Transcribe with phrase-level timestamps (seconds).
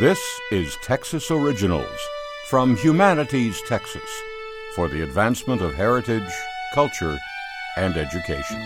[0.00, 1.86] This is Texas Originals
[2.48, 4.02] from Humanities Texas
[4.74, 6.32] for the advancement of heritage,
[6.74, 7.16] culture,
[7.76, 8.58] and education.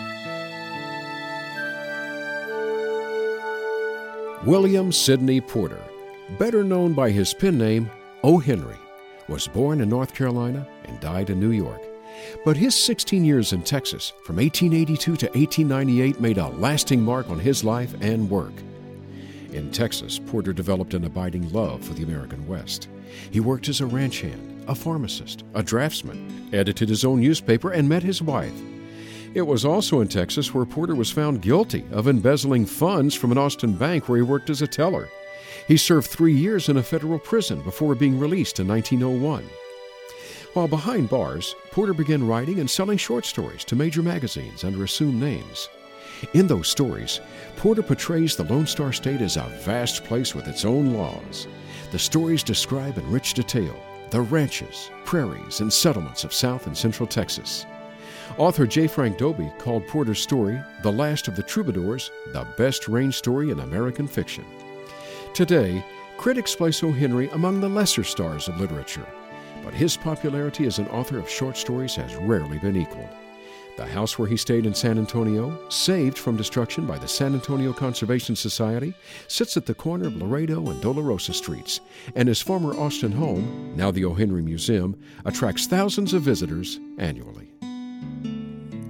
[4.43, 5.83] William Sidney Porter,
[6.39, 7.91] better known by his pen name
[8.23, 8.39] O.
[8.39, 8.79] Henry,
[9.27, 11.81] was born in North Carolina and died in New York.
[12.43, 17.37] But his 16 years in Texas, from 1882 to 1898, made a lasting mark on
[17.37, 18.53] his life and work.
[19.53, 22.87] In Texas, Porter developed an abiding love for the American West.
[23.31, 27.89] He worked as a ranch hand, a pharmacist, a draftsman, edited his own newspaper, and
[27.89, 28.53] met his wife.
[29.33, 33.37] It was also in Texas where Porter was found guilty of embezzling funds from an
[33.37, 35.09] Austin bank where he worked as a teller.
[35.67, 39.43] He served three years in a federal prison before being released in 1901.
[40.53, 45.19] While behind bars, Porter began writing and selling short stories to major magazines under assumed
[45.19, 45.69] names.
[46.33, 47.21] In those stories,
[47.55, 51.47] Porter portrays the Lone Star State as a vast place with its own laws.
[51.91, 53.75] The stories describe in rich detail
[54.11, 57.65] the ranches, prairies, and settlements of South and Central Texas.
[58.37, 58.87] Author J.
[58.87, 63.59] Frank Dobie called Porter's story, The Last of the Troubadours, the best range story in
[63.59, 64.45] American fiction.
[65.33, 65.83] Today,
[66.17, 66.91] critics place O.
[66.91, 69.07] Henry among the lesser stars of literature,
[69.63, 73.09] but his popularity as an author of short stories has rarely been equaled.
[73.79, 77.71] The house where he stayed in San Antonio, saved from destruction by the San Antonio
[77.71, 78.93] Conservation Society,
[79.29, 81.79] sits at the corner of Laredo and Dolorosa Streets,
[82.13, 84.13] and his former Austin home, now the O.
[84.13, 87.53] Henry Museum, attracts thousands of visitors annually.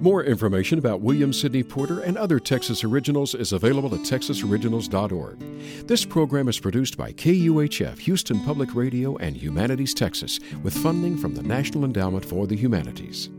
[0.00, 5.86] More information about William Sidney Porter and other Texas Originals is available at texasoriginals.org.
[5.86, 11.36] This program is produced by KUHF, Houston Public Radio, and Humanities Texas, with funding from
[11.36, 13.30] the National Endowment for the Humanities.